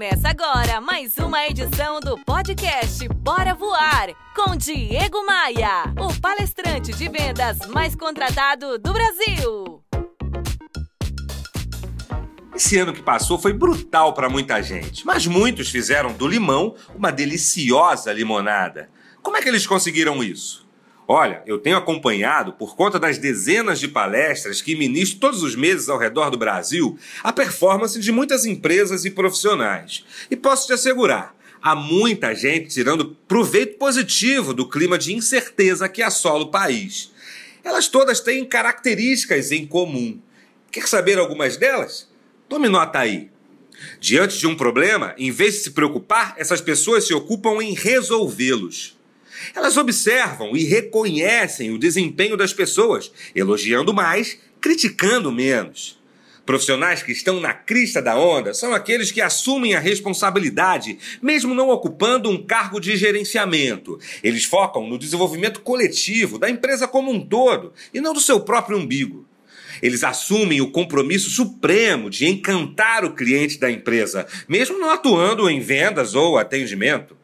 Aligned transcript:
Começa 0.00 0.30
agora 0.30 0.80
mais 0.80 1.18
uma 1.18 1.46
edição 1.46 2.00
do 2.00 2.16
podcast 2.24 3.06
Bora 3.16 3.52
Voar 3.52 4.08
com 4.34 4.56
Diego 4.56 5.26
Maia, 5.26 5.92
o 5.98 6.18
palestrante 6.18 6.90
de 6.94 7.06
vendas 7.06 7.58
mais 7.68 7.94
contratado 7.94 8.78
do 8.78 8.94
Brasil. 8.94 9.84
Esse 12.56 12.78
ano 12.78 12.94
que 12.94 13.02
passou 13.02 13.38
foi 13.38 13.52
brutal 13.52 14.14
para 14.14 14.30
muita 14.30 14.62
gente, 14.62 15.04
mas 15.04 15.26
muitos 15.26 15.68
fizeram 15.68 16.14
do 16.14 16.26
limão 16.26 16.74
uma 16.94 17.12
deliciosa 17.12 18.10
limonada. 18.10 18.88
Como 19.20 19.36
é 19.36 19.42
que 19.42 19.50
eles 19.50 19.66
conseguiram 19.66 20.24
isso? 20.24 20.66
Olha, 21.12 21.42
eu 21.44 21.58
tenho 21.58 21.76
acompanhado, 21.76 22.52
por 22.52 22.76
conta 22.76 22.96
das 22.96 23.18
dezenas 23.18 23.80
de 23.80 23.88
palestras 23.88 24.62
que 24.62 24.76
ministro 24.76 25.18
todos 25.18 25.42
os 25.42 25.56
meses 25.56 25.88
ao 25.88 25.98
redor 25.98 26.30
do 26.30 26.38
Brasil, 26.38 26.96
a 27.24 27.32
performance 27.32 27.98
de 27.98 28.12
muitas 28.12 28.46
empresas 28.46 29.04
e 29.04 29.10
profissionais. 29.10 30.04
E 30.30 30.36
posso 30.36 30.68
te 30.68 30.72
assegurar, 30.72 31.34
há 31.60 31.74
muita 31.74 32.32
gente 32.32 32.68
tirando 32.68 33.16
proveito 33.26 33.76
positivo 33.76 34.54
do 34.54 34.68
clima 34.68 34.96
de 34.96 35.12
incerteza 35.12 35.88
que 35.88 36.00
assola 36.00 36.44
o 36.44 36.50
país. 36.52 37.10
Elas 37.64 37.88
todas 37.88 38.20
têm 38.20 38.44
características 38.44 39.50
em 39.50 39.66
comum. 39.66 40.16
Quer 40.70 40.86
saber 40.86 41.18
algumas 41.18 41.56
delas? 41.56 42.08
Tome 42.48 42.68
nota 42.68 43.00
aí. 43.00 43.32
Diante 43.98 44.38
de 44.38 44.46
um 44.46 44.54
problema, 44.54 45.12
em 45.18 45.32
vez 45.32 45.54
de 45.54 45.60
se 45.62 45.70
preocupar, 45.72 46.34
essas 46.36 46.60
pessoas 46.60 47.04
se 47.04 47.12
ocupam 47.12 47.60
em 47.60 47.74
resolvê-los. 47.74 48.99
Elas 49.54 49.76
observam 49.76 50.56
e 50.56 50.64
reconhecem 50.64 51.70
o 51.70 51.78
desempenho 51.78 52.36
das 52.36 52.52
pessoas, 52.52 53.10
elogiando 53.34 53.94
mais, 53.94 54.38
criticando 54.60 55.32
menos. 55.32 56.00
Profissionais 56.50 57.02
que 57.02 57.12
estão 57.12 57.38
na 57.38 57.54
crista 57.54 58.02
da 58.02 58.18
onda 58.18 58.52
são 58.52 58.74
aqueles 58.74 59.12
que 59.12 59.20
assumem 59.20 59.74
a 59.74 59.78
responsabilidade, 59.78 60.98
mesmo 61.22 61.54
não 61.54 61.68
ocupando 61.68 62.28
um 62.28 62.44
cargo 62.44 62.80
de 62.80 62.96
gerenciamento. 62.96 64.00
Eles 64.22 64.44
focam 64.44 64.88
no 64.88 64.98
desenvolvimento 64.98 65.60
coletivo 65.60 66.38
da 66.38 66.50
empresa 66.50 66.88
como 66.88 67.12
um 67.12 67.24
todo 67.24 67.72
e 67.94 68.00
não 68.00 68.12
do 68.12 68.20
seu 68.20 68.40
próprio 68.40 68.78
umbigo. 68.78 69.24
Eles 69.80 70.02
assumem 70.02 70.60
o 70.60 70.70
compromisso 70.70 71.30
supremo 71.30 72.10
de 72.10 72.26
encantar 72.26 73.04
o 73.04 73.14
cliente 73.14 73.58
da 73.58 73.70
empresa, 73.70 74.26
mesmo 74.48 74.78
não 74.78 74.90
atuando 74.90 75.48
em 75.48 75.60
vendas 75.60 76.14
ou 76.14 76.36
atendimento. 76.36 77.16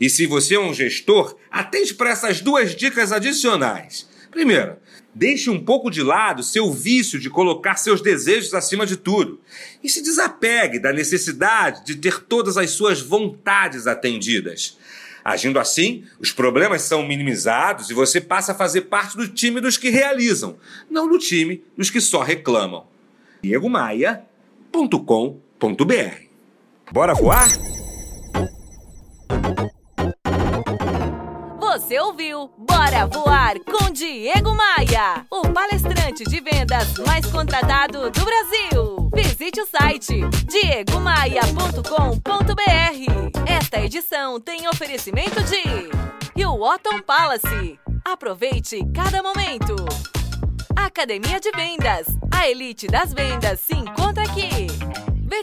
E 0.00 0.08
se 0.08 0.26
você 0.26 0.54
é 0.54 0.60
um 0.60 0.74
gestor, 0.74 1.36
atente 1.50 1.94
para 1.94 2.10
essas 2.10 2.40
duas 2.40 2.74
dicas 2.74 3.12
adicionais. 3.12 4.08
Primeiro, 4.30 4.76
deixe 5.14 5.50
um 5.50 5.62
pouco 5.62 5.90
de 5.90 6.02
lado 6.02 6.42
seu 6.42 6.72
vício 6.72 7.18
de 7.18 7.30
colocar 7.30 7.76
seus 7.76 8.00
desejos 8.00 8.54
acima 8.54 8.86
de 8.86 8.96
tudo 8.96 9.40
e 9.82 9.88
se 9.88 10.02
desapegue 10.02 10.78
da 10.78 10.92
necessidade 10.92 11.84
de 11.84 11.96
ter 11.96 12.20
todas 12.20 12.56
as 12.56 12.70
suas 12.70 13.00
vontades 13.00 13.86
atendidas. 13.86 14.78
Agindo 15.24 15.58
assim, 15.58 16.04
os 16.20 16.32
problemas 16.32 16.82
são 16.82 17.06
minimizados 17.06 17.90
e 17.90 17.94
você 17.94 18.20
passa 18.20 18.52
a 18.52 18.54
fazer 18.54 18.82
parte 18.82 19.16
do 19.16 19.28
time 19.28 19.60
dos 19.60 19.76
que 19.76 19.90
realizam, 19.90 20.56
não 20.88 21.08
do 21.08 21.18
time 21.18 21.62
dos 21.76 21.90
que 21.90 22.00
só 22.00 22.22
reclamam. 22.22 22.86
diegomaia.com.br 23.42 26.28
Bora 26.90 27.14
voar? 27.14 27.77
Você 31.78 31.96
ouviu 32.00 32.50
Bora 32.58 33.06
Voar 33.06 33.54
com 33.60 33.88
Diego 33.92 34.52
Maia, 34.52 35.24
o 35.30 35.42
palestrante 35.52 36.24
de 36.24 36.40
vendas 36.40 36.98
mais 37.06 37.24
contratado 37.26 38.10
do 38.10 38.24
Brasil. 38.24 39.08
Visite 39.14 39.60
o 39.60 39.66
site 39.66 40.22
diegomaia.com.br. 40.48 43.44
Esta 43.46 43.80
edição 43.80 44.40
tem 44.40 44.66
oferecimento 44.66 45.40
de 45.44 45.62
Hilton 46.34 47.00
Palace. 47.06 47.78
Aproveite 48.04 48.84
cada 48.92 49.22
momento. 49.22 49.76
Academia 50.74 51.38
de 51.38 51.52
Vendas. 51.52 52.08
A 52.34 52.50
elite 52.50 52.88
das 52.88 53.14
vendas 53.14 53.60
se 53.60 53.76
encontra 53.76 54.24
aqui. 54.24 54.66